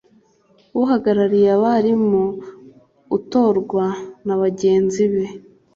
[0.81, 2.23] Uhagarariye abarimu
[3.17, 3.85] utorwa
[4.25, 5.25] na bagenzi be